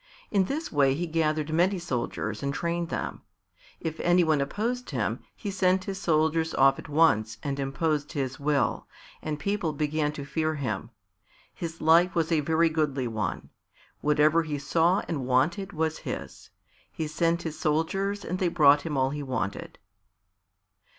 In 0.31 0.45
this 0.45 0.71
way 0.71 0.95
he 0.95 1.05
gathered 1.05 1.53
many 1.53 1.77
soldiers 1.77 2.41
and 2.41 2.51
trained 2.51 2.89
them. 2.89 3.21
If 3.79 3.99
any 3.99 4.23
one 4.23 4.41
opposed 4.41 4.89
him 4.89 5.19
he 5.35 5.51
sent 5.51 5.83
his 5.83 6.01
soldiers 6.01 6.55
off 6.55 6.79
at 6.79 6.89
once 6.89 7.37
and 7.43 7.59
imposed 7.59 8.13
his 8.13 8.39
will, 8.39 8.87
and 9.21 9.37
people 9.37 9.73
began 9.73 10.11
to 10.13 10.25
fear 10.25 10.55
him. 10.55 10.89
His 11.53 11.81
life 11.81 12.15
was 12.15 12.31
a 12.31 12.39
very 12.39 12.67
goodly 12.67 13.07
one. 13.07 13.49
Whatever 13.99 14.41
he 14.41 14.57
saw 14.57 15.03
and 15.07 15.27
wanted 15.27 15.71
was 15.71 15.99
his. 15.99 16.49
He 16.91 17.05
sent 17.05 17.43
his 17.43 17.59
soldiers 17.59 18.25
and 18.25 18.39
they 18.39 18.47
brought 18.49 18.81
him 18.81 18.97
all 18.97 19.11
he 19.11 19.21
wanted. 19.21 19.77